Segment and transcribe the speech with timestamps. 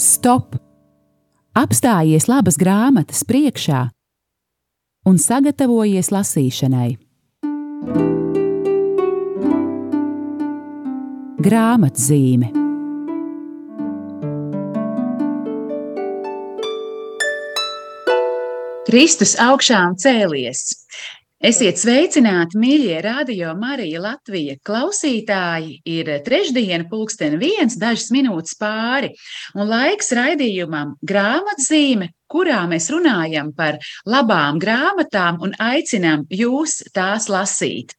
[0.00, 0.56] Stop!
[1.56, 3.88] Apstājies labas grāmatas priekšā
[5.10, 6.90] un sagatavojies lasīšanai.
[11.40, 12.60] Grāmatzīme
[18.90, 20.64] Kristus augšām cēlies.
[21.40, 25.78] Esiet sveicināti, mīļie radio Marija Latvija klausītāji.
[25.88, 29.08] Ir trešdiena, pulksten viens, dažas minūtes pāri,
[29.56, 37.96] un laiks raidījumam grāmatzīme, kurā mēs runājam par labām grāmatām un aicinām jūs tās lasīt.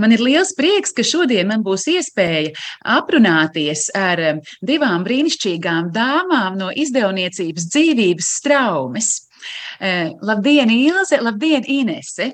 [0.00, 2.56] Man ir liels prieks, ka šodien man būs iespēja
[2.96, 9.14] aprunāties ar divām brīnišķīgām dāmām no izdevniecības dzīvības straumes.
[9.76, 11.20] Eh, labdien, Ilze!
[11.20, 12.32] Labdien, Inese!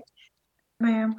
[0.81, 1.15] Labdien!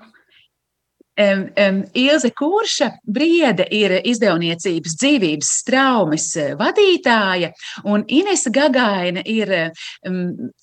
[1.18, 7.54] Um, um, Ilze Kurša Briede ir izdevniecības dzīvības straumes eh, vadītāja,
[7.88, 10.18] un Inese Gagaina ir um,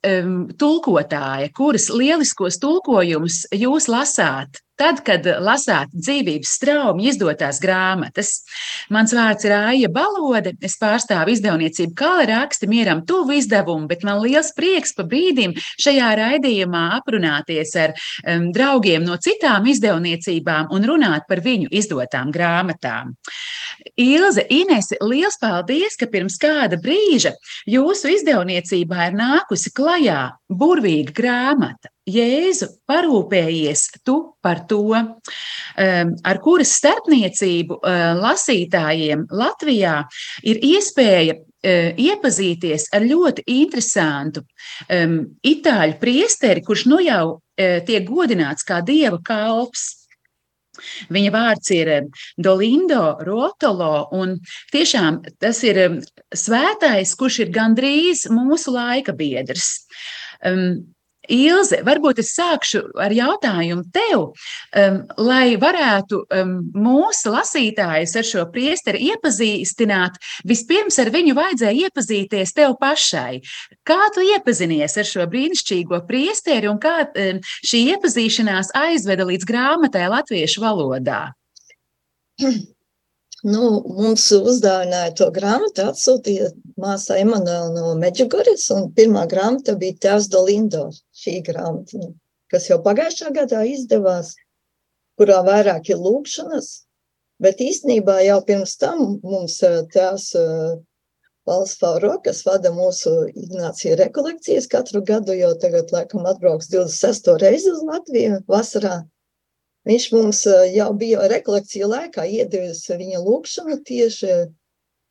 [0.04, 8.32] um, tulkotāja, kuras lieliskos tulkojumus jūs lasāt Tad, kad lasāt dzīvības straumi izdotās grāmatas,
[8.90, 14.18] mans vārds ir Aija Balode, es pārstāvu izdevniecību Kala raksti mieram tuvu izdevumu, bet man
[14.24, 21.30] liels prieks pa brīdim šajā raidījumā aprunāties ar um, draugiem no citām izdevniecībām un runāt
[21.30, 23.14] par viņu izdotām grāmatām.
[24.02, 27.36] Ilze, Inese, liels paldies, ka pirms kāda brīža
[27.70, 36.72] jūsu izdevniecībā ir nākusi klajā burvīga grāmata Jēzu parūpējies tu par to, um, ar kuras
[36.80, 40.00] starpniecību uh, lasītājiem Latvijā
[40.42, 48.08] ir iespēja uh, iepazīties ar ļoti interesantu um, itāļu priesteri, kurš nu jau uh, tiek
[48.08, 50.08] godināts kā dieva kalps.
[51.12, 51.90] Viņa vārds ir
[52.40, 54.38] Dolindo Rotolo, un
[54.72, 56.00] tiešām tas ir
[56.34, 59.76] svētais, kurš ir gandrīz mūsu laika biedrs.
[61.30, 64.24] Ilze, varbūt es sākšu ar jautājumu tev,
[64.74, 70.18] um, lai varētu um, mūsu lasītājus ar šo priesteri iepazīstināt.
[70.48, 73.38] Vispirms ar viņu vajadzēja iepazīties tev pašai.
[73.86, 80.08] Kā tu iepazinies ar šo brīnišķīgo priesteri un kā um, šī iepazīšanās aizveda līdz grāmatai
[80.10, 81.28] latviešu valodā?
[83.42, 83.62] Nu,
[83.98, 90.84] mums uzdāvināja to grāmatu, atsūtīja māsā Emanuela no Meģigoras, un pirmā grāmata bija Tēvs Dolindo,
[91.18, 92.12] šī grāmata,
[92.54, 94.36] kas jau pagājušā gadā izdevās,
[95.18, 96.70] kurā vairāk ir lūkšanas,
[97.42, 100.78] bet īstenībā jau pirms tam mums eh, tēvs eh,
[101.50, 107.32] Valsts Fauro, kas vada mūsu Ignācija rekolekcijas katru gadu, jau tagad laikam atbrauks 26.
[107.42, 109.00] reizi uz Latviju vasarā,
[109.88, 114.34] Viņš mums jau bija rekolekcija laikā iedevis viņa lūkšanu tieši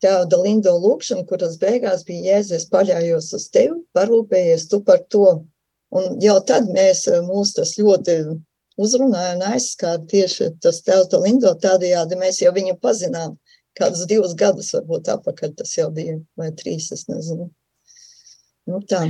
[0.02, 5.42] tāda lindo lūkšana, kuras beigās bija Jēzus paļājos uz tevi, parūpējies tu par to.
[5.92, 8.16] Un jau tad mēs mūs tas ļoti
[8.80, 13.36] uzrunāja un aizskāra tieši tas tevta lindo tādējādi mēs jau viņu pazinām.
[13.78, 17.48] Kādus divus gadus varbūt apakaļ tas jau bija, vai trīs, es nezinu.
[18.68, 19.06] Nu tā.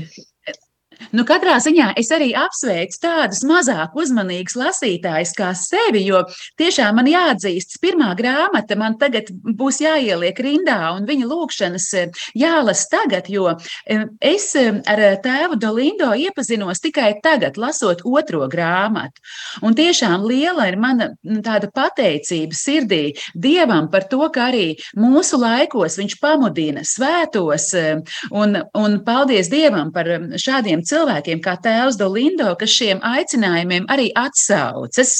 [1.11, 6.23] Nu, katrā ziņā es arī apsveicu tādus mazāk uzmanīgus lasītājus kā sevi, jo
[6.61, 12.85] tiešām man jāatzīst, pirmā grāmata man tagad būs jāieliek rindā un viņa lūkšanas eh, jālas
[12.93, 19.23] tagad, jo eh, es eh, ar tēvu Dolindo iepazinos tikai tagad, lasot otro grāmatu.
[19.67, 23.03] Un tiešām liela ir mana tāda pateicība sirdī
[23.35, 27.71] Dievam par to, ka arī mūsu laikos viņš pamudina svētos
[28.31, 30.09] un, un paldies Dievam par
[30.41, 35.15] šādiem cilvēkiem, kā tēvs Dolindo, kas šiem aicinājumiem arī atsaucas.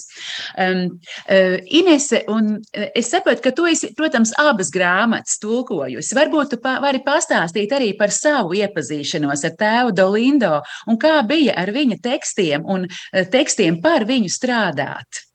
[0.59, 6.15] Um, uh, Inese, un uh, es saprotu, ka tu esi, protams, abas grāmatas tulkojusi.
[6.19, 11.57] Varbūt tu pa, vari pastāstīt arī par savu iepazīšanos ar tēvu Dolindo un kā bija
[11.57, 15.27] ar viņa tekstiem un uh, tekstiem par viņu strādāt.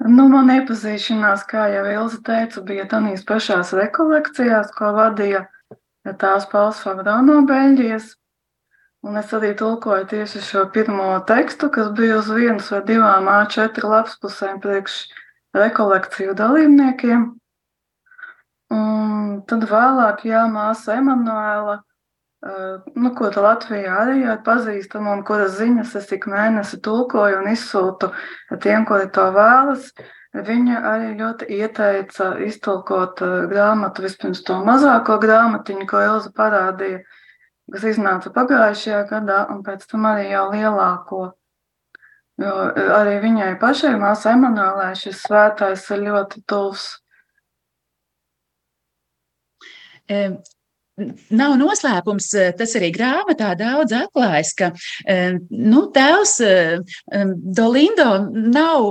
[0.00, 5.42] Nu, man iepazīšanās, kā jau Ilza teica, bija tādās pašās rekolekcijās, ko vadīja
[6.20, 8.14] tās Pauls Fagdā no Beļģijas.
[9.00, 13.88] Un es arī tulkoju tieši šo pirmo tekstu, kas bija uz vienas vai divām A4
[13.88, 14.96] lapspusēm priekš
[15.56, 17.22] rekolekciju dalībniekiem.
[18.76, 25.24] Un tad vēlāk, jā, māsa Emanuēla, eh, nu, ko tā Latvijā arī ir pazīstama un
[25.24, 28.12] kuras ziņas es ik mēnesi tulkoju un izsūtu
[28.60, 29.90] tiem, kuri to vēlas.
[30.36, 37.00] Viņa arī ļoti ieteica iztulkot eh, grāmatu, vispirms to mazāko grāmatiņu, ko Ilza parādīja,
[37.72, 41.20] kas iznāca pagājušajā gadā, un pēc tam arī jau lielāko.
[42.40, 46.88] Jo e, arī viņai pašai, māsai Emanuēlē, šis svētais ir ļoti tuvs.
[51.30, 54.72] Nav noslēpums, tas arī grāmatā daudz atklājas, ka
[55.50, 56.34] nu, tēvs
[57.60, 58.88] Dolindo nav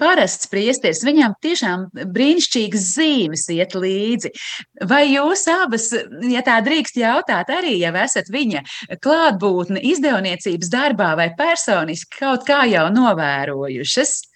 [0.00, 4.32] parasts priesteris, viņam tiešām brīnišķīgas zīmes iet līdzi.
[4.88, 5.90] Vai jūs abas,
[6.28, 8.64] ja tā drīkst jautāt, arī jau esat viņa
[9.04, 14.31] klātbūtne izdevniecības darbā vai personiski kaut kā jau novērojušas?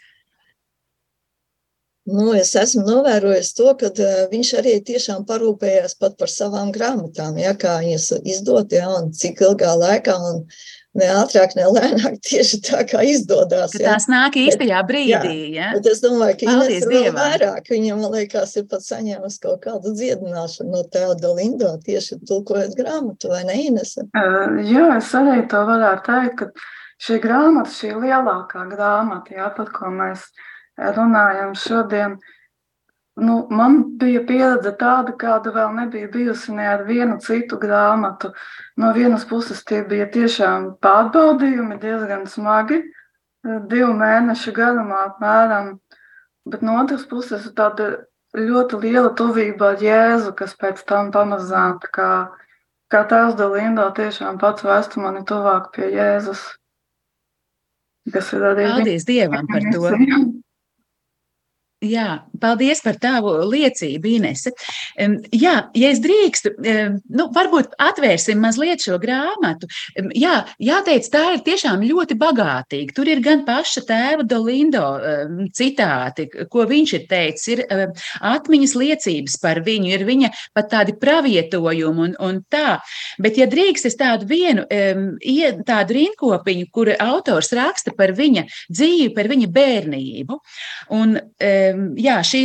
[2.07, 3.91] Nu, es esmu novērojis to, ka
[4.31, 9.43] viņš arī tiešām parūpējās pat par savām grāmatām, ja, kā viņas izdot, ja, un cik
[9.43, 10.15] ilgā laikā.
[10.31, 10.45] Un,
[10.97, 13.75] ne ātrāk, ne lēnāk, tieši tā kā izdodas.
[13.77, 13.95] Ja.
[13.95, 15.35] Tās nāk īstajā brīdī.
[15.55, 15.83] Jā, ja?
[15.93, 17.71] es domāju, ka Ines vēl vairāk.
[17.73, 23.31] Viņam, man liekas, ir pat saņēmusi kaut kādu dziedināšanu no Teoda Lindo, tieši tulkojot grāmatu,
[23.33, 23.97] vai ne, Ines?
[24.07, 29.73] Uh, jā, es arī to varētu teikt, ka šī grāmata, šī lielākā grāmata, jā, par
[29.75, 30.31] ko mēs
[30.77, 32.19] runājam šodien,
[33.17, 38.29] Nu, man bija pieredze tāda, kāda vēl nebija bijusi ne ar vienu citu grāmatu.
[38.77, 42.83] No vienas puses, tie bija tiešām pārbaudījumi, diezgan smagi,
[43.73, 45.73] divu mēnešu garumā apmēram.
[46.45, 47.89] Bet no otras puses, tāda
[48.37, 52.13] ļoti liela tuvība ar Jēzu, kas pēc tam pamazām, kā,
[52.93, 56.45] kā tēvs Dalindo, tiešām pats vēstu mani tuvāk pie Jēzus.
[58.13, 58.75] Kas ir arī.
[58.77, 59.89] Paldies Dievam par to.
[61.85, 64.49] Jā, paldies par tavu liecību, Inese.
[65.37, 66.55] Jā, ja es drīkstu,
[67.13, 69.69] nu, varbūt atvērsim mazliet šo grāmatu.
[70.17, 72.95] Jā, jāteic, tā ir tiešām ļoti bagātīga.
[72.97, 74.87] Tur ir gan paša tēva Dolindo
[75.53, 77.63] citāti, ko viņš ir teicis, ir
[78.25, 82.79] atmiņas liecības par viņu, ir viņa pat tādi pravietojumi un, un tā.
[83.21, 84.65] Bet, ja drīkst, es tādu vienu
[85.69, 90.41] tādu rinkopiņu, kur autors raksta par viņa dzīvi, par viņa bērnību.
[90.97, 91.19] Un,
[92.01, 92.43] jā, šī,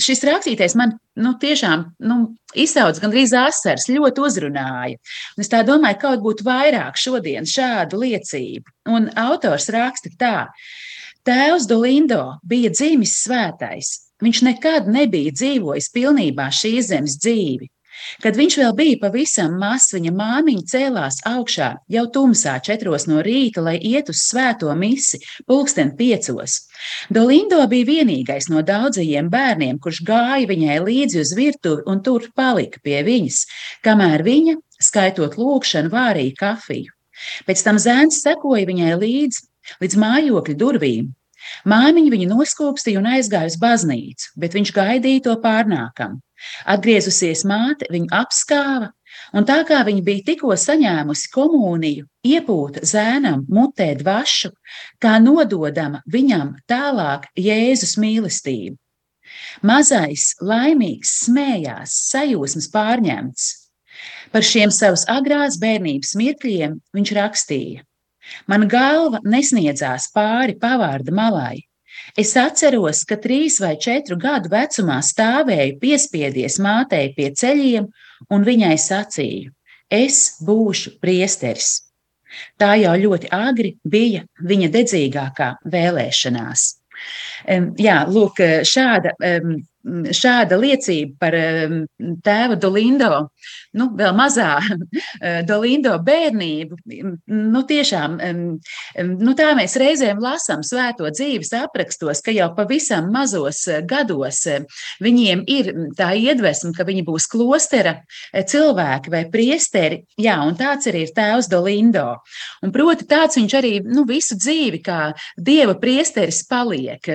[0.00, 2.18] šis rakstītais man nu, tiešām nu,
[2.58, 5.00] izsauc gandrīz asaras, ļoti uzrunāja.
[5.36, 8.76] Un es domāju, kaut būtu vairāk šodien šādu liecību.
[8.90, 10.36] Un autors raksta tā.
[11.26, 13.96] Tēvs Dolindo bija dzimis svētais.
[14.20, 17.68] Viņš nekad nebija dzīvojis pilnībā šīs zemes dzīvi.
[18.22, 23.64] Kad viņš vēl bija pavisam mazs, viņa māmiņa cēlās augšā jau tumsā četros no rīta,
[23.66, 26.60] lai iet uz svēto misi, pulksten piecos.
[27.10, 32.80] Dolindo bija vienīgais no daudzajiem bērniem, kurš gāja viņai līdzi uz virtuvi un tur palika
[32.84, 33.44] pie viņas,
[33.84, 36.96] kamēr viņa, skaitot lūkšanu, vārīja kafiju.
[37.44, 39.46] Pēc tam zēns sekoja viņai līdzi
[39.82, 41.10] līdz mājokļa durvīm.
[41.68, 46.18] Māmiņa viņu noskūpstīja un aizgāja uz baznīcu, bet viņš gaidīja to pārnākam.
[46.72, 48.90] Atgriezusies māte, viņu apskāva,
[49.36, 54.52] un tā kā viņa bija tikko saņēmusi komuniju, iepūta zēnam mutē dvašu,
[55.02, 58.78] kā nododama viņam tālāk Jēzus mīlestību.
[59.66, 63.50] Mazais, laimīgs, smējās, sajūsmas pārņemts.
[64.32, 67.84] Par šiem savas agrās bērnības mirkļiem viņš rakstīja:
[68.50, 71.60] Man galva nesniedzās pāri pavārda malai,
[72.18, 77.86] Es atceros, ka trīs vai četru gadu vecumā stāvēju piespiedies mātei pie ceļiem,
[78.30, 79.52] un viņai sacīju:
[79.90, 81.80] Es būšu priesteris.
[82.60, 86.66] Tā jau ļoti agri bija viņa dedzīgākā vēlēšanās.
[87.80, 89.16] Jā, lūk, šāda
[89.86, 91.36] šāda liecība par
[92.24, 93.30] tēva Dolindo,
[93.78, 94.58] nu, vēl mazā
[95.48, 96.78] Dolindo bērnību,
[97.30, 98.18] nu, tiešām,
[99.10, 104.42] nu, tā mēs reizēm lasām svēto dzīves aprakstos, ka jau pavisam mazos gados
[105.00, 107.96] viņiem ir tā iedvesma, ka viņi būs klostera
[108.34, 112.08] cilvēki vai priesteri, jā, un tāds arī ir tēvs Dolindo.
[112.64, 115.00] Un proti tāds viņš arī, nu, visu dzīvi kā
[115.40, 117.08] dieva priesteris paliek.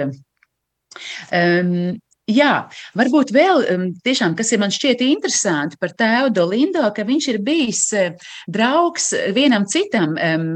[1.34, 3.60] Um, Jā, varbūt vēl
[4.02, 9.12] tiešām, kas ir man šķiet interesanti par tēvu Dolindo, ka viņš ir bijis uh, draugs
[9.36, 10.48] vienam citam um,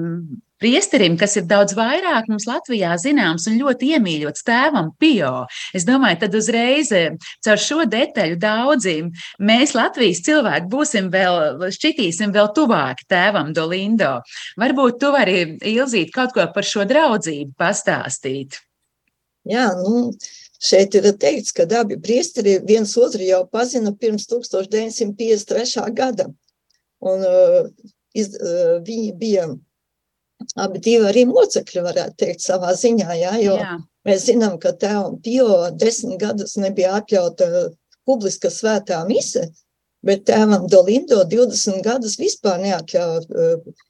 [0.57, 5.45] priesterim, kas ir daudz vairāk mums Latvijā zināms un ļoti iemīļots tēvam Pio.
[5.77, 12.33] Es domāju, tad uzreiz uh, caur šo detaļu daudziem mēs Latvijas cilvēki būsim vēl, šķitīsim
[12.33, 14.15] vēl tuvāki tēvam Dolindo.
[14.57, 15.45] Varbūt tu vari
[15.75, 18.57] Ilzīt kaut ko par šo draudzību pastāstīt.
[19.49, 20.09] Jā, nu,
[20.59, 25.85] Šeit ir teikts, ka abi priesteri viens otru jau pazina pirms 1953.
[25.95, 26.27] gada.
[26.99, 27.69] Un, uh,
[28.11, 29.45] iz, uh, viņi bija
[30.59, 33.07] abi divi arī mocekļi, varētu teikt, savā ziņā.
[33.21, 33.77] Jā, jo jā.
[34.07, 35.47] mēs zinām, ka tēvam Pio
[35.79, 37.69] desmit gadus nebija atļauta
[38.07, 39.47] publiska svētā mise,
[40.03, 43.27] bet tēvam Dolindo 20 gadus vispār neatļauja.
[43.29, 43.85] Uh,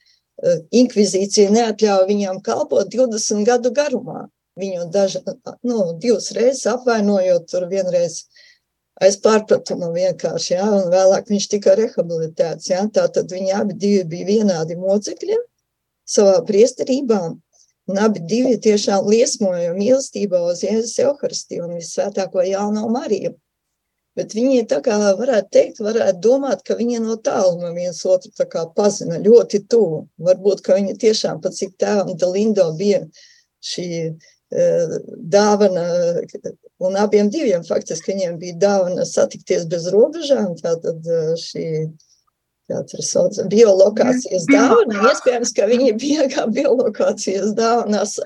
[0.72, 5.24] inkvizīcija neatļauja viņam kalpot 20 gadu garumā viņu daža,
[5.64, 8.24] nu, divas reizes apvainojot, tur vienreiz
[9.00, 14.28] aiz pārpratuma vienkārši, jā, un vēlāk viņš tika rehabilitēts, jā, tātad viņi abi divi bija
[14.28, 15.38] vienādi mocekļi
[16.10, 17.20] savā priesterībā,
[17.90, 23.36] un abi divi tiešām liesmoja mīlestībā uz Jēzus Euharistiju un visvētāko Jāno Mariju.
[24.18, 28.50] Bet viņi tā kā varētu teikt, varētu domāt, ka viņi no tāluma viens otru tā
[28.52, 30.02] kā pazina ļoti tuvu.
[30.28, 33.06] Varbūt, ka viņi tiešām pat cik tēvam Dalindo bija
[33.64, 33.86] šī
[34.50, 35.86] dāvana,
[36.82, 41.06] un abiem diviem faktiski viņiem bija dāvana satikties bez robežām, tātad
[41.38, 41.66] šī
[43.02, 45.04] sauc, biolokācijas dāvana.
[45.10, 48.20] Iespējams, ka viņi bija kā biolokācijas dāvanas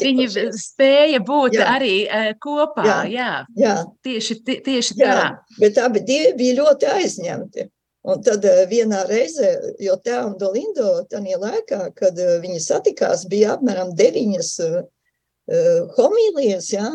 [0.00, 1.66] Viņi spēja būt jā.
[1.76, 1.96] arī
[2.40, 3.00] kopā, jā.
[3.08, 3.32] jā.
[3.56, 3.74] jā.
[4.04, 5.10] Tieši, tieši tā.
[5.10, 5.28] Jā.
[5.58, 7.68] Bet abi divi bija ļoti aizņemti.
[8.08, 14.54] Un tad vienā reizē, jo tēvam Dolindo tajā laikā, kad viņi satikās, bija apmēram deviņas
[15.96, 16.88] homīlijas, jā.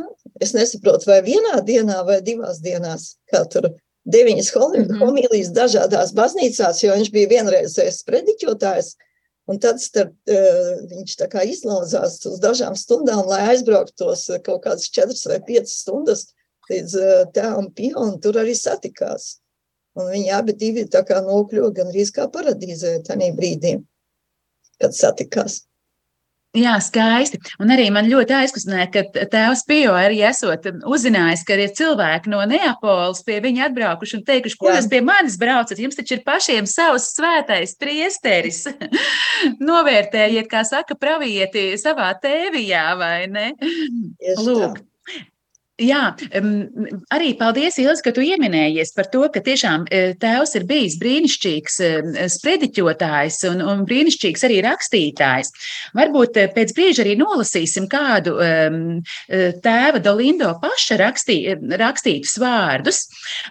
[0.44, 3.70] Es nesaprotu, vai vienā dienā vai divās dienās, kā tur
[4.12, 4.52] deviņas
[5.00, 8.94] homīlijas dažādās baznīcās, jo viņš bija vienreizējs prediķotājs.
[9.46, 15.38] Un tad starp, uh, viņš izlauzās uz dažām stundām, lai aizbrauktos kaut kādas četras vai
[15.46, 16.26] piecas stundas
[16.70, 19.36] līdz uh, tēvam Pio, un tur arī satikās.
[19.96, 23.78] Un viņi abi divi nokļuva gan arī kā paradīzē tajā brīdī,
[24.82, 25.62] kad satikās.
[26.56, 27.40] Jā, skaisti.
[27.62, 32.40] Un arī man ļoti aizkustināja, ka tēvs Pio arī esot uzzinājis, ka ir cilvēki no
[32.48, 35.82] Neapoles pie viņa atbraukuši un teikuši, ko jūs pie manis braucat?
[35.82, 38.64] Jums taču ir pašiem savs svētais priesteris.
[39.70, 43.50] Novērtējiet, kā saka pravieti savā tēvijā, vai ne?
[44.40, 44.80] Lūk.
[44.80, 44.95] Tā.
[45.76, 46.14] Jā,
[47.12, 51.76] arī paldies, Ilzi, ka tu pieminējies par to, ka tiešām e, tēvs ir bijis brīnišķīgs
[51.84, 51.90] e,
[52.32, 55.52] sprediķotājs un, un brīnišķīgs arī rakstītājs.
[55.98, 58.36] Varbūt e, pēc brīža arī nolasīsim kādu
[59.66, 61.38] tēva Dolindo paša rakstī,
[61.80, 63.02] rakstītus vārdus.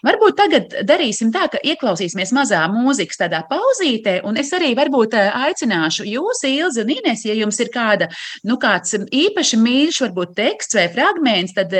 [0.05, 6.09] Varbūt tagad darīsim tā, ka ieklausīsimies mazā mūzikas tādā pauzītē, un es arī varbūt aicināšu
[6.09, 8.09] jūs, Ilzi un Ines, ja jums ir kāda,
[8.49, 11.73] nu kāds īpaši mīļš, varbūt teksts vai fragments, tad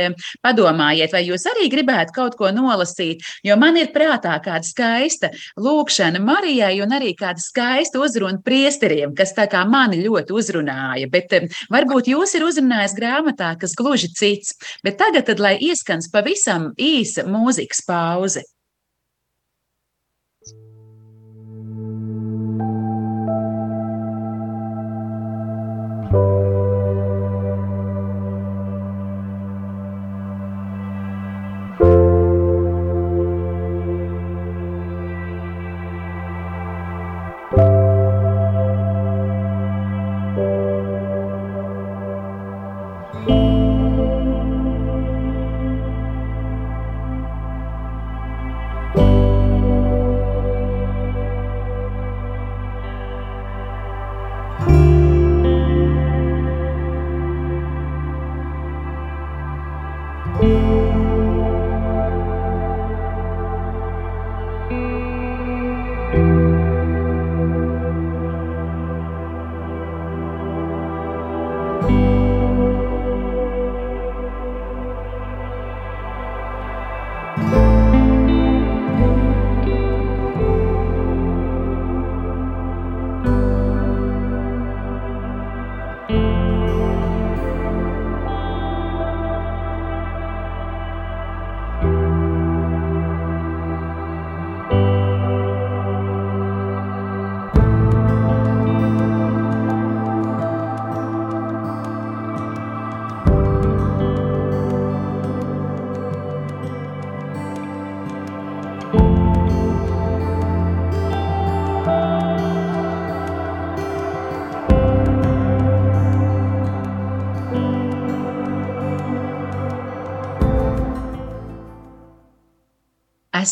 [0.45, 6.23] Padomājiet, vai jūs arī gribētu kaut ko nolasīt, jo man ir prātā kāda skaista lūkšana
[6.25, 11.11] Marijai un arī kāda skaista uzruna priesteriem, kas tā kā mani ļoti uzrunāja.
[11.13, 11.37] Bet
[11.73, 14.57] varbūt jūs ir uzrunājis grāmatā, kas gluži cits.
[14.85, 18.45] Bet tagad, tad, lai ieskans pavisam īsa mūzikas pauze.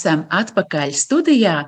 [0.02, 1.62] Esam atpakaļ studijā.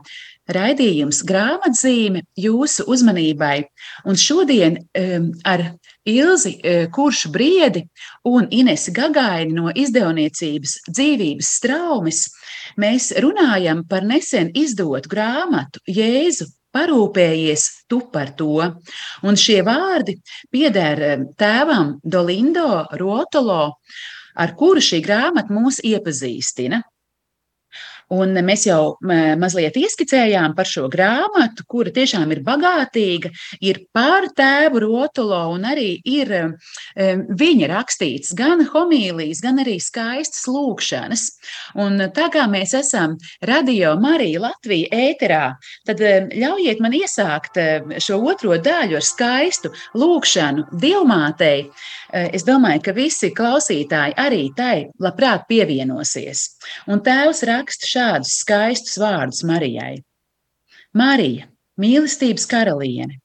[0.44, 3.62] Raidījums grāmatzīme jūsu uzmanībai.
[4.04, 5.62] Un šodien um, ar
[6.04, 7.86] Ilzi uh, Kuršu Briedi
[8.28, 12.26] un Inesi Gagaini no izdevniecības dzīvības straumes
[12.76, 18.68] mēs runājam par nesen izdotu grāmatu Jēzu parūpējies tu par to.
[19.24, 20.18] Un šie vārdi
[20.52, 23.78] pieder tēvam Dolindo Rotolo,
[24.36, 26.82] ar kuru šī grāmata mūs iepazīstina.
[28.12, 28.96] Un mēs jau
[29.40, 33.30] mazliet ieskicējām par šo grāmatu, kura tiešām ir bagātīga,
[33.64, 36.32] ir par tēvu Rotulo, un arī ir
[36.94, 41.24] viņa rakstīts gan homīlijas, gan arī skaistas lūkšanas.
[41.80, 45.44] Un tā kā mēs esam radio Marija Latvija ēterā,
[45.88, 46.02] tad
[46.34, 47.60] ļaujiet man iesākt
[48.04, 51.70] šo otro daļu ar skaistu lūkšanu Dievmātei.
[52.14, 56.44] Es domāju, ka visi klausītāji arī tai labprāt pievienosies.
[56.86, 59.96] Un tēvs raksta šādus skaistus vārdus Marijai.
[60.94, 61.48] Marija,
[61.82, 63.18] mīlestības karaliene,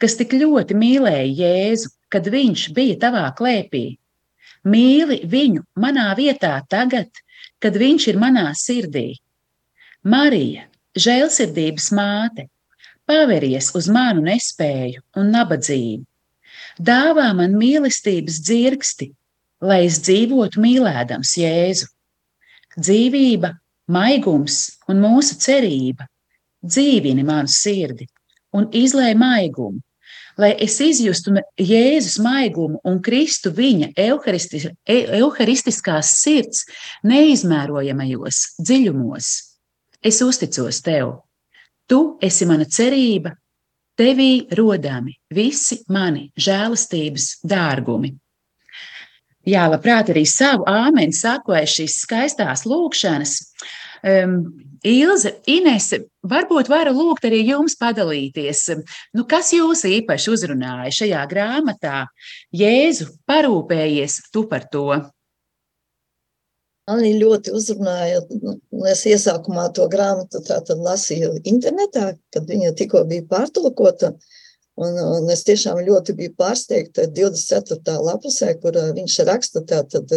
[0.00, 3.98] kas tik ļoti mīlēja Jēzu, kad viņš bija tavā klēpī,
[4.64, 7.10] mīli viņu manā vietā tagad,
[7.60, 9.18] kad viņš ir manā sirdī.
[10.08, 10.64] Marija,
[10.96, 12.48] žēlsirdības māte,
[13.04, 16.06] paveries uz manu nespēju un nabadzību.
[16.80, 19.10] Dāvā man mīlestības dzirksti,
[19.62, 21.88] lai es dzīvotu mīlēdams Jēzu.
[22.78, 23.52] Dzīvība
[23.92, 26.06] maigums un mūsu cerība
[26.64, 28.06] dzīvini manu sirdi
[28.56, 29.80] un izlai maigumu,
[30.40, 36.64] lai es izjustu Jēzus maigumu un Kristu viņa euharistis, euharistiskās sirds
[37.04, 39.32] neizmērojamajos dziļumos.
[40.02, 41.18] Es uzticos tev.
[41.86, 43.34] Tu esi mana cerība,
[44.02, 48.10] tevī rodami visi mani žēlastības dārgumi.
[49.46, 53.38] Jā, labprāt, arī savu āmeni sakoja šīs skaistās lūkšanas.
[54.02, 54.36] Um,
[54.86, 58.64] Ilze, Inese, varbūt varu lūgt arī jums padalīties.
[59.14, 62.04] Nu, kas jūs īpaši uzrunāja šajā grāmatā?
[62.54, 64.88] Jēzu, parūpējies tu par to.
[66.90, 68.56] Mani ļoti uzrunāja, nu,
[68.90, 70.40] es iesākumā to grāmatu
[70.82, 74.16] lasīju internetā, kad viņa tikko bija pārtulkota.
[74.82, 77.94] Un, un es tiešām ļoti biju pārsteigta 24.
[78.08, 80.10] lapusē, kur viņš raksta tātad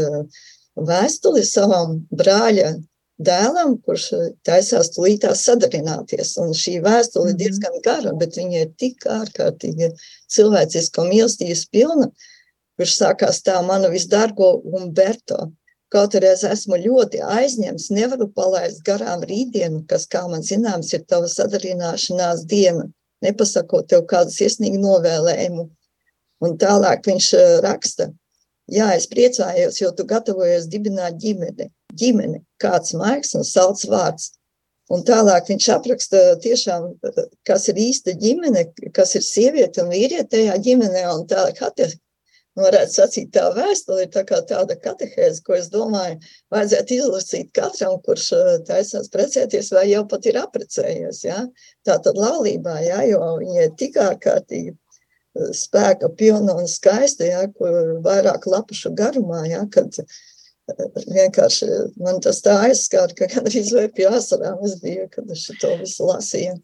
[0.76, 2.72] vēstuli savam brāļa
[3.22, 4.08] dēlam, kurš
[4.48, 6.34] taisās tulītās sadarināties.
[6.42, 7.42] Un šī vēstule ir mhm.
[7.44, 9.92] diezgan gara, bet viņa ir tik ārkārtīgi
[10.34, 12.10] cilvēciska mīlestības pilna,
[12.80, 15.52] kurš sākās tā manu visdārgo Umberto.
[15.94, 21.06] Kaut arī es esmu ļoti aizņemts, nevaru palaist garām rītdienu, kas, kā man zināms, ir
[21.10, 22.88] tava sadarināšanās diena
[23.26, 25.66] nepasakot tev kādu sirsnīgu novēlējumu.
[26.46, 28.10] Un tālāk viņš eh, raksta,
[28.72, 31.70] jā, es priecājos, jo tu gatavojies dibināt ģimeni.
[31.96, 34.34] Ģimene, kāds maigs un salds vārds.
[34.92, 36.92] Un tālāk viņš apraksta tiešām,
[37.48, 41.06] kas ir īsta ģimene, kas ir sieviete un vīriete tajā ģimenē.
[41.16, 41.48] Un tā
[42.60, 46.20] varētu sacīt, tā vēstule ir tā tāda katehēze, ko es domāju,
[46.54, 51.24] vajadzētu izlasīt katram, kurš eh, taisās precēties vai jau pat ir aprecējies.
[51.28, 51.44] Ja?
[51.88, 53.02] Tā tad laulībā, ja?
[53.10, 57.44] jo viņa ir tik ārkārtīgi eh, spēka pilna un skaista, ja?
[57.52, 59.66] kur vairāk lapušu garumā, ja?
[59.72, 65.36] kad eh, vienkārši man tas tā aizskāra, ka gandrīz vai pie asarām es biju, kad
[65.36, 66.56] es to visu lasīju.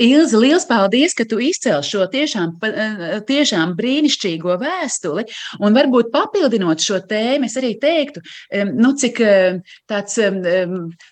[0.00, 5.26] Ilzi, liels paldies, ka tu izcēli šo tiešām, eh, tiešām brīnišķīgo vēstuli.
[5.60, 8.22] Un varbūt papildinot šo tēmu, es arī teiktu,
[8.72, 9.20] nu, cik
[9.88, 10.16] tāds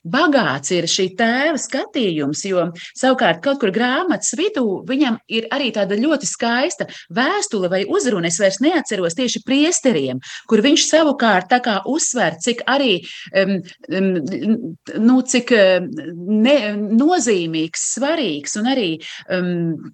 [0.05, 2.45] bagāts ir šī tēva skatījums.
[2.49, 8.29] Jo savukārt kaut kur grāmatas vidū viņam ir arī tāda ļoti skaista vēstule vai uzruna.
[8.29, 11.53] Es vairs neatceros tieši priesteriem, kur viņš savukārt
[11.85, 13.05] uzsver, cik arī
[13.91, 16.59] nu, cik ne,
[16.97, 18.91] nozīmīgs, svarīgs un arī
[19.33, 19.91] um,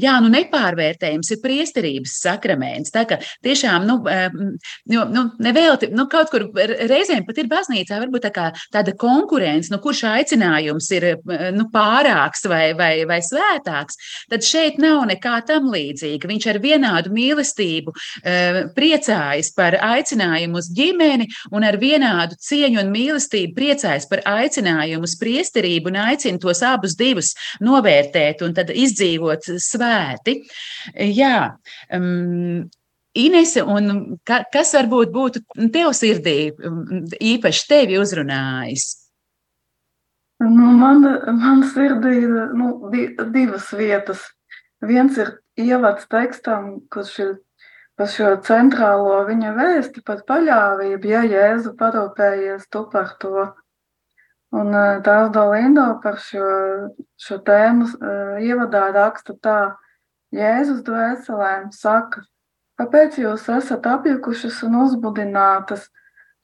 [0.00, 2.92] jā, nu, nepārvērtējums ir priesterības sakraments.
[2.94, 3.98] Tā kā tiešām, nu,
[4.90, 9.72] jo, nu nevelti, nu, kaut kur reizēm pat ir baznīcā varbūt tā kā tāda konkurence,
[9.72, 11.08] nu, kurš aicinājums ir
[11.56, 13.98] nu, pārāks vai, vai, vai svētāks,
[14.32, 16.30] tad šeit nav nekā tam līdzīga.
[16.30, 22.92] Viņš ar vienādu mīlestību uh, priecājas par aicinājumu uz ģimeni un ar vienādu cieņu un
[22.94, 27.34] mīlestību priecājas par aicinājumu uz priesterību un aicina tos abus divus
[27.64, 30.42] novērtēt novērtēt un tad izdzīvot svēti.
[30.94, 31.56] Jā,
[31.92, 32.68] um,
[33.14, 39.06] Inese, un ka, kas varbūt būtu tev sirdī um, īpaši tevi uzrunājis?
[40.42, 41.04] Nu, man,
[41.38, 42.90] man sirdī ir nu,
[43.30, 44.20] divas vietas.
[44.82, 47.30] Viens ir ievads tekstam, kurš ir
[47.96, 53.46] par šo centrālo viņa vēsti par paļāvību, ja Jēzu parūpējies tu par to.
[54.54, 54.70] Un
[55.02, 56.44] tās Dolindo par šo,
[57.18, 57.88] šo tēmu
[58.44, 59.58] ievadā raksta tā,
[60.34, 62.24] Jēzus dvēselēm saka,
[62.78, 65.88] kāpēc jūs esat apjukušas un uzbudinātas?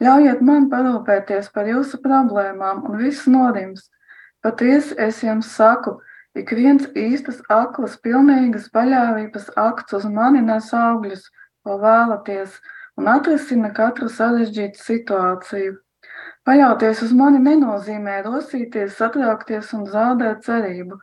[0.01, 3.88] Ļaujiet man parūpēties par jūsu problēmām un viss norims.
[4.40, 5.99] Patiesi es jums saku,
[6.38, 11.27] ik viens īstas aklas, pilnīgas paļāvības akts uz mani nes augļus,
[11.66, 12.57] ko vēlaties,
[12.96, 15.77] un atrisina katru sarežģītu situāciju.
[16.50, 20.96] Paļauties uz mani nenozīmē rosīties, satraukties un zaudēt cerību,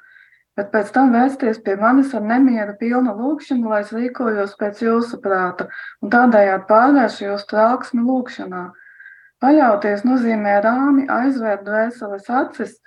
[0.60, 5.22] bet pēc tam vērsties pie manis ar nemieru pilnu lūgšanu, lai es rīkojos pēc jūsu
[5.24, 5.70] prāta
[6.04, 8.66] un tādējādi pārvēršu jūs trauksmi lūgšanā.
[9.40, 12.78] Paļauties nozīmē rāmi aizvērt dvēseles acis,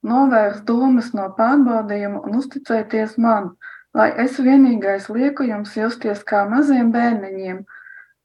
[0.00, 3.56] novērst domas no pārbaudījuma un uzticēties man,
[3.92, 7.66] lai es vienīgais lieku jums justies kā maziem bērniņiem,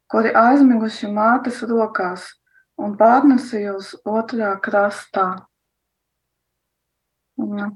[0.08, 2.32] kuri aizmiguši mātes rokās
[2.82, 5.28] un pārnesu jūs otrā krastā.
[7.38, 7.70] Ja.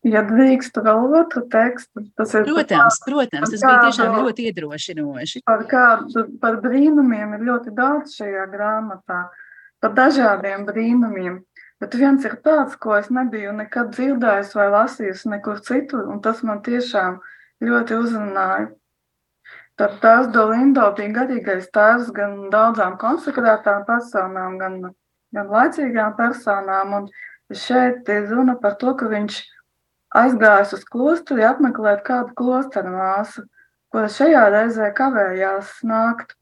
[0.00, 2.46] Ja drīkst vēl otru tekstu, tas ir.
[2.48, 5.42] Protams, par, protams tas bija tiešām ļoti iedrošinoši.
[5.44, 9.26] Par, kādu, par brīnumiem ir ļoti daudz šajā grāmatā,
[9.84, 11.42] par dažādiem brīnumiem.
[11.84, 16.40] Bet viens ir tāds, ko es nebiju nekad dzirdējis vai lasījis nekur citur, un tas
[16.48, 17.20] man tiešām
[17.64, 18.70] ļoti uzrunāja.
[19.80, 24.74] Tad tās Dolindo bija garīgais tēvs gan daudzām konsekrētām personām, gan,
[25.32, 27.06] gan laicīgām personām, un
[27.56, 29.38] šeit ir runa par to, ka viņš
[30.20, 33.46] aizgājis uz klosteri apmeklēt kādu klosteru māsu,
[33.88, 36.36] kura šajā reizē kavējās nākt.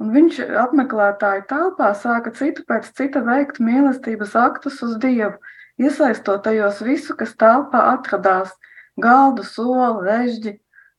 [0.00, 5.36] Un viņš apmeklētāju telpā sāka citu pēc cita veikt mīlestības aktus uz Dievu,
[5.76, 8.56] iesaistot tajos visu, kas telpā atradās-
[9.04, 10.58] galdu, soli, režģi.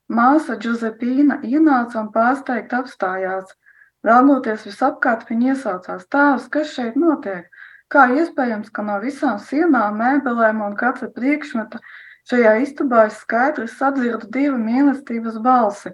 [0.10, 3.54] Māsa Džuzepīna ienāca un pārsteigti apstājās.
[4.06, 7.50] Raugoties visapkārt, viņa iesaucās: Tēvs, kas šeit notiek?
[7.89, 11.82] Kā iespējams, ka no visām sienām, mēbelēm un katra priekšmeta
[12.30, 15.94] šajā istabā es skaidri sadzirdu divu mīlestības balsi?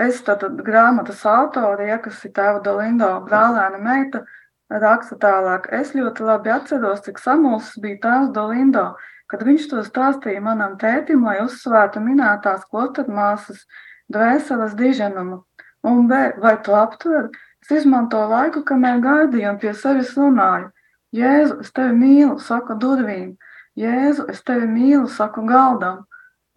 [0.00, 4.24] Es tātad grāmatas autore, ja, kas ir tēva Dolindo brālēna meita,
[4.68, 5.68] raksta tālāk.
[5.80, 8.86] Es ļoti labi atceros, cik samulsis bija tēvs Dolindo,
[9.32, 13.64] kad viņš to stāstīja manam tētim, lai uzsvērtu minētās klostermāsas
[14.12, 15.40] dvēseles diženumu.
[15.88, 17.30] Un vai tu aptver?
[17.64, 20.68] Es izmantoju laiku, kamēr gaidīju un pie sevis runāju.
[21.16, 23.32] Jēzu, es tevi mīlu, saku durvīm.
[23.78, 26.02] Jēzu, es tevi mīlu, saku galdam.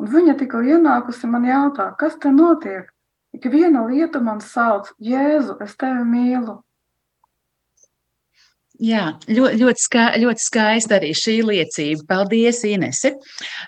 [0.01, 2.91] Un viņa tikko ienākusi man jautā, kas te notiek?
[3.35, 6.59] Ik viena lieta man sauc, Jēzu, es tevi mīlu.
[8.83, 12.03] Jā, ļoti, ļoti, ska, ļoti skaista arī šī liecība.
[12.09, 13.13] Paldies, Inese.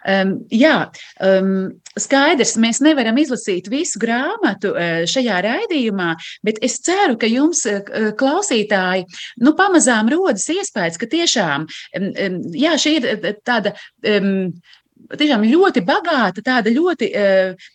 [0.03, 0.89] Um, jā,
[1.23, 1.51] um,
[1.99, 6.09] skaidrs, mēs nevaram izlasīt visu grāmatu uh, šajā raidījumā,
[6.47, 9.07] bet es ceru, ka jums, uh, klausītāji,
[9.43, 13.77] nu, pamazām rodas iespējas, ka tiešām, um, um, jā, šī ir uh, tāda.
[14.05, 14.59] Um,
[15.07, 17.67] Tiešām ļoti bagāta, tāda ļoti uh,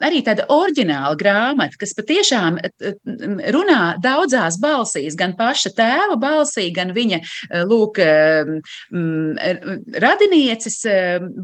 [0.00, 2.58] arī tāda oriģināla grāmata, kas patiešām
[3.54, 7.20] runā daudzās balsīs, gan paša tēva balsī, gan viņa
[7.70, 8.00] lūk,
[10.06, 10.80] radinieces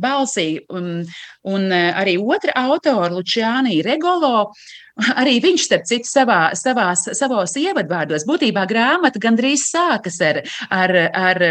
[0.02, 4.50] balsī, un, arī otra autora, Lučiānī Regolo.
[5.20, 10.38] Arī viņš, starp citu, savā, savās, savos ievadvārdos, būtībā grāmata gandrīz sākas ar,
[10.72, 11.42] ar, ar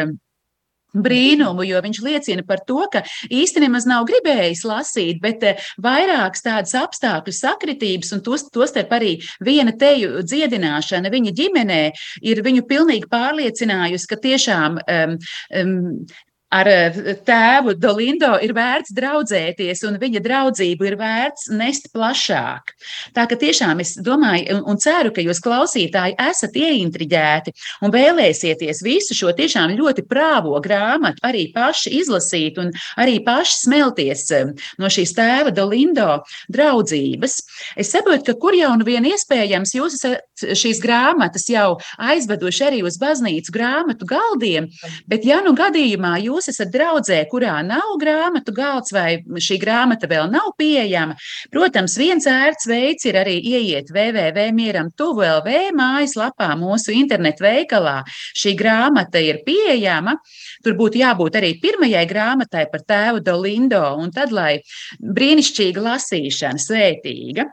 [0.95, 3.03] brīnumu, jo viņš liecina par to, ka
[3.33, 9.73] īstenībā nav gribējis lasīt, bet eh, vairākas tādas apstākļu sakritības, un tos, tostarp arī viena
[9.75, 11.81] teju dziedināšana viņa ģimenē
[12.25, 15.17] ir viņu pilnīgi pārliecinājusi, ka tiešām um,
[15.61, 16.07] um,
[16.55, 22.73] ar eh, tēvu Dolindo ir vērts draudzēties, un viņa draudzību ir vērts nest plašāk.
[23.15, 29.17] Tā ka tiešām es domāju un, ceru, ka jūs klausītāji esat ieintriģēti un vēlēsieties visu
[29.17, 35.15] šo tiešām ļoti prāvo grāmatu arī paši izlasīt un arī paši smelties eh, no šīs
[35.17, 37.39] tēva Dolindo draudzības.
[37.79, 42.81] Es saprotu, ka kur jau nu vien iespējams jūs esat šīs grāmatas jau aizveduši arī
[42.85, 44.67] uz baznīcu grāmatu galdiem,
[45.09, 50.29] bet ja nu gadījumā jūs esat draudzē, kurā nav grāmatu galds vai šī grāmata vēl
[50.31, 51.17] nav pieejama,
[51.53, 57.97] protams, viens ērts veids ir arī ieiet www.mieram tuvu LV mājaslapā mūsu internetu veikalā.
[58.37, 60.17] Šī grāmata ir pieejama.
[60.65, 64.57] Tur būtu jābūt arī pirmajai grāmatai par tēvu Dolindo, un tad, lai
[64.99, 67.49] brīnišķīga lasīšana, svētīga.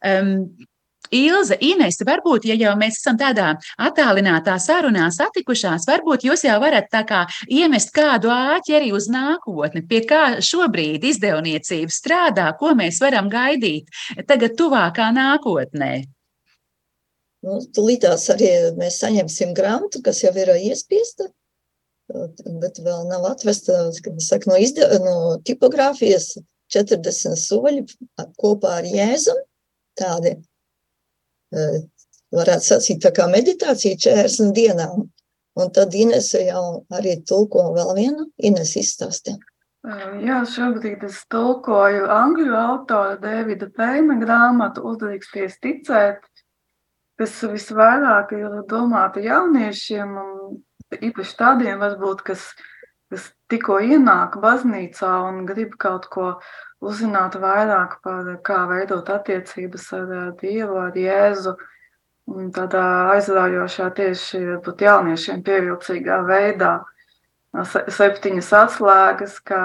[0.00, 0.32] Um,
[1.14, 6.90] Ilze, Ines, varbūt, ja jau mēs esam tādā attālinātā sarunā satikušās, varbūt jūs jau varat
[6.92, 13.00] tā kā iemest kādu āķi arī uz nākotni, pie kā šobrīd izdevniecība strādā, ko mēs
[13.02, 13.90] varam gaidīt
[14.26, 15.92] tagad tuvākā nākotnē.
[17.46, 21.28] Nu, Tūlītās arī mēs saņemsim grāmatu, kas jau ir iespiesta,
[22.08, 26.36] bet vēl nav atvesta saka, no, izde, no tipogrāfijas
[26.74, 27.84] 40 soļi
[28.40, 29.38] kopā ar Jēzum.
[29.96, 30.34] Tādi
[32.36, 35.06] varētu sacīt, tā kā meditācija 40 dienām.
[35.56, 39.38] Un tad Inese jau arī tulko vēl vienu Ines izstāstē.
[40.26, 46.24] Jā, šobrīd es tulkoju angļu autora Davida Peina grāmatu Uzdrīksties ticēt.
[47.16, 52.42] kas visvairāk ir domāta jauniešiem, un īpaši tādiem, varbūt, kas,
[53.08, 56.34] kas tikko ienāk baznīcā un grib kaut ko
[56.84, 61.56] uzzināt vairāk par kā veidot attiecības ar Dievu, ar Jēzu.
[62.56, 62.82] Tādā
[63.14, 66.72] aizraujošā tieši būt jauniešiem pievilcīgā veidā.
[67.56, 69.62] Septiņas atslēgas, kā,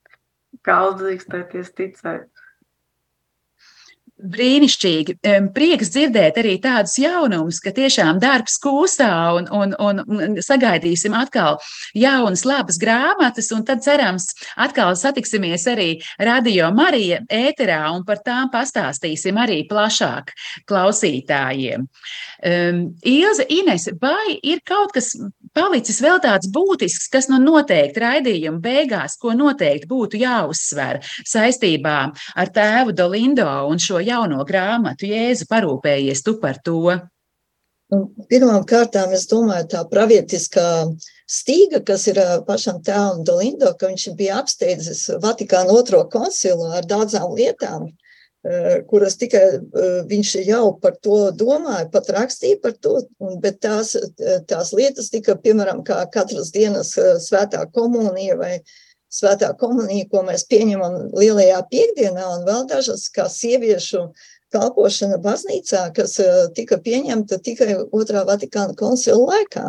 [0.66, 2.30] kā uzdrīkstēties ticēt.
[4.16, 5.18] Brīnišķīgi.
[5.52, 9.74] Prieks dzirdēt arī tādus jaunumus, ka tiešām darbs kūstā un, un,
[10.08, 11.58] un sagaidīsim atkal
[11.92, 18.48] jaunas, labas grāmatas, un tad cerams atkal satiksimies arī Radio Marija ēterā un par tām
[18.54, 20.32] pastāstīsim arī plašāk
[20.70, 21.84] klausītājiem.
[22.46, 25.12] Um, Ilze, Ines, vai ir kaut kas
[25.56, 31.98] palicis vēl tāds būtisks, kas nu noteikti raidījuma beigās, ko noteikti būtu jāuzsver saistībā
[32.36, 36.96] ar tēvu Dolindo un šo jauno grāmatu, Jēzu parūpējies tu par to?
[37.92, 40.68] Nu, pirmām kārtām es domāju, tā pravietiskā
[41.30, 47.30] stīga, kas ir pašam tēvam Dolindo, ka viņš bija apsteidzis Vatikānu otro koncilu ar daudzām
[47.38, 47.86] lietām,
[48.90, 49.42] kuras tikai
[50.06, 53.00] viņš jau par to domāja, pat rakstīja par to,
[53.42, 53.96] bet tās,
[54.46, 56.92] tās lietas tika, piemēram, kā katras dienas
[57.26, 58.52] svētā komunija vai
[59.12, 64.06] svētā komunija, ko mēs pieņemam lielajā piekdienā, un vēl dažas kā sieviešu
[64.54, 69.66] kalpošana baznīcā, kas eh, tika pieņemta tikai otrā Vatikāna koncila laikā,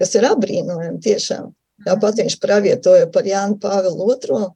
[0.00, 1.50] kas ir apbrīnojami tiešām.
[1.86, 4.54] Tāpat viņš pravietoja par Jānu Pāvilu II, eh,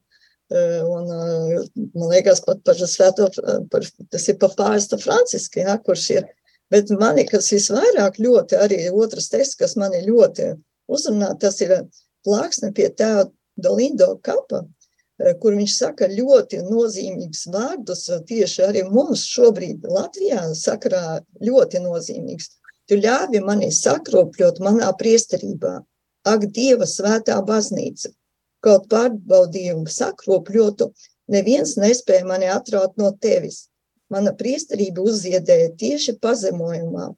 [0.53, 1.63] un eh,
[1.95, 3.29] man liekas pat par svēto,
[3.71, 6.27] par, tas ir pa pārsta Franciska, ja, kurš ir.
[6.69, 10.53] Bet mani, kas visvairāk ļoti, arī otrs teksts, kas mani ļoti
[10.89, 11.73] uzrunā, tas ir
[12.25, 13.25] plāksne pie tēva
[13.57, 14.65] Dolindo kapa,
[15.21, 21.81] eh, kur viņš saka ļoti nozīmīgus vārdus, eh, tieši arī mums šobrīd Latvijā sakarā ļoti
[21.81, 22.49] nozīmīgs.
[22.85, 25.79] Tu ļāvi mani sakropļot manā priesterībā,
[26.25, 28.13] ak, Dieva svētā baznīca.
[28.65, 30.89] Kaut pārbaudījumu sakropļotu,
[31.31, 33.67] neviens nespēja mani atraut no tevis.
[34.09, 37.09] Mana priesterība uzziedēja tieši pazemojumā,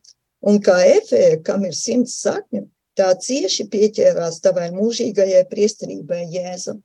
[0.47, 2.65] un kā efēja, kam ir simts sakņu,
[2.97, 6.77] tā cieši pieķērās tavai mūžīgajai priesterībai, Jēzu.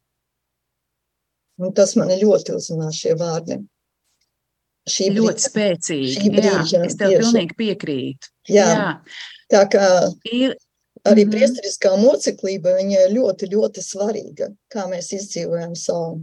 [1.62, 3.60] Un tas man ļoti uzrunā šie vārdi.
[4.88, 6.12] Šī ļoti brīža, spēcīgi.
[6.16, 7.22] Šī brīža, jā, es tev tieši.
[7.22, 8.30] pilnīgi piekrītu.
[8.50, 8.66] Jā.
[8.66, 8.86] jā.
[9.52, 9.88] Tā kā
[10.32, 10.56] ir,
[11.08, 11.34] arī mm -hmm.
[11.34, 16.22] priesteriskā moceklība, viņa ir ļoti, ļoti svarīga, kā mēs izdzīvojam savu.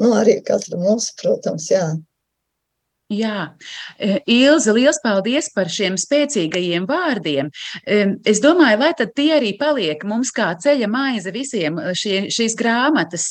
[0.00, 1.84] Nu, arī katra mūsu, protams, jā.
[3.10, 3.56] Jā,
[3.98, 7.48] e, Ilze, liels paldies par šiem spēcīgajiem vārdiem.
[7.82, 7.96] E,
[8.30, 12.54] es domāju, lai tad tie arī paliek mums kā ceļa maize visiem e, šie, šīs
[12.54, 13.24] grāmatas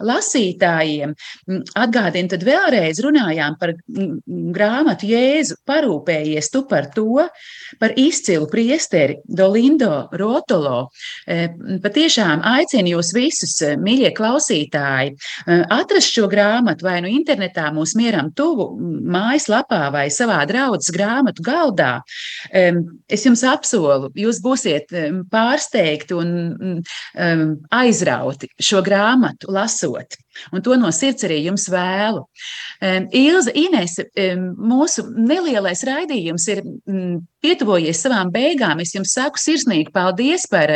[0.00, 1.12] lasītājiem.
[1.76, 3.74] Atgādinu, tad vēlreiz runājām par
[4.56, 7.26] grāmatu Jēzu, parūpējies tu par to,
[7.76, 10.88] par izcilu priesteri Dolindo Rotolo.
[11.28, 15.12] Patiešām aicinu jūs visus, mīļie klausītāji,
[15.68, 18.70] atrast šo grāmatu vai nu internetā mūs mieram tuvu
[19.10, 21.92] mājaslapā vai savā draudzes grāmatu galdā,
[22.52, 24.94] es jums apsolu, jūs būsiet
[25.32, 26.82] pārsteigti un
[27.82, 30.18] aizrauti šo grāmatu lasot.
[30.52, 32.24] Un to no sirds arī jums vēlu.
[32.80, 34.06] Ilza Inese,
[34.56, 36.64] mūsu nelielais raidījums ir
[37.40, 38.80] pietuvojies savām beigām.
[38.82, 40.70] Es jums saku sirsnīgi paldies par,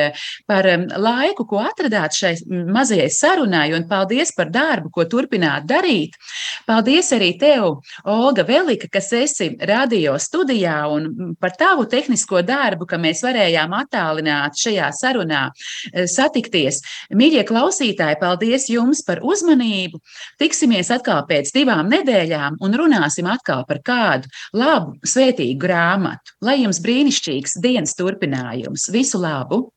[0.48, 0.68] par
[1.00, 6.16] laiku, ko atradāt šai mazajai sarunai, un paldies par darbu, ko turpināt darīt.
[6.68, 12.98] Paldies arī tev, Olga Velika, kas esi radio studijā, un par tavu tehnisko darbu, ka
[13.00, 16.80] mēs varējām attālināt šajā sarunā e, satikties.
[17.14, 19.20] Mīļie klausītāji, paldies jums par
[19.54, 20.00] uzmanību!
[20.38, 26.34] Tiksimies atkal pēc divām nedēļām un runāsim atkal par kādu labu, svētīgu grāmatu.
[26.42, 28.90] Lai jums brīnišķīgs dienas turpinājums!
[28.90, 29.70] Visu labu!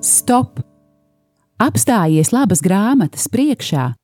[0.00, 0.60] Stop!
[1.60, 3.94] Apstājies labas grāmatas priekšā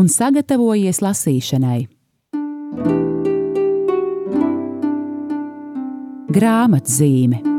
[0.00, 1.84] un sagatavojies lasīšanai.
[6.30, 7.49] Grāmatzīme